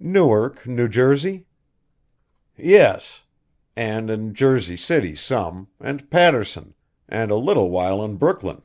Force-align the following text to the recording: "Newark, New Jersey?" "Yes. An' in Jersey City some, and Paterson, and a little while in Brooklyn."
"Newark, 0.00 0.66
New 0.66 0.88
Jersey?" 0.88 1.44
"Yes. 2.56 3.20
An' 3.76 4.08
in 4.08 4.32
Jersey 4.32 4.74
City 4.74 5.14
some, 5.14 5.68
and 5.78 6.10
Paterson, 6.10 6.72
and 7.10 7.30
a 7.30 7.36
little 7.36 7.68
while 7.68 8.02
in 8.02 8.16
Brooklyn." 8.16 8.62